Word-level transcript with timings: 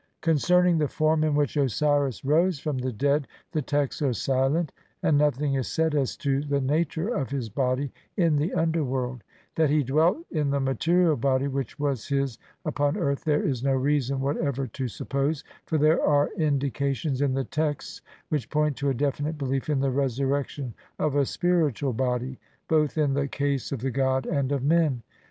Concerning 0.21 0.79
the 0.79 0.87
form 0.87 1.23
in 1.23 1.35
which 1.35 1.55
Osiris 1.55 2.25
rose 2.25 2.57
from 2.57 2.79
the 2.79 2.91
dead 2.91 3.27
the 3.51 3.61
texts 3.61 4.01
are 4.01 4.13
silent, 4.13 4.71
and 5.03 5.15
nothing 5.15 5.53
is 5.53 5.67
said 5.67 5.93
as 5.93 6.17
to 6.17 6.41
the 6.41 6.59
nature 6.59 7.09
of 7.09 7.29
his 7.29 7.49
body 7.49 7.91
in 8.17 8.35
the 8.35 8.51
underworld; 8.55 9.23
that 9.53 9.69
he 9.69 9.83
dwelt 9.83 10.17
in 10.31 10.49
the 10.49 10.59
material 10.59 11.15
body 11.15 11.47
which 11.47 11.77
was 11.77 12.07
his 12.07 12.39
upon 12.65 12.97
earth 12.97 13.23
there 13.23 13.43
is 13.43 13.63
no 13.63 13.73
reason 13.73 14.19
whatever 14.19 14.65
to 14.65 14.87
suppose, 14.87 15.43
for 15.67 15.77
there 15.77 16.01
are 16.01 16.29
in 16.35 16.57
dications 16.57 17.21
in 17.21 17.35
the 17.35 17.43
texts 17.43 18.01
which 18.29 18.49
point 18.49 18.75
to 18.75 18.89
a 18.89 18.95
definite 18.95 19.37
belief 19.37 19.69
in 19.69 19.81
the 19.81 19.91
resurrection 19.91 20.73
of 20.97 21.15
a 21.15 21.27
spiritual 21.27 21.93
body, 21.93 22.39
both 22.67 22.97
in 22.97 23.13
the 23.13 23.27
case 23.27 23.71
of 23.71 23.77
the 23.81 23.91
god 23.91 24.25
and 24.25 24.51
of 24.51 24.63
men. 24.63 25.03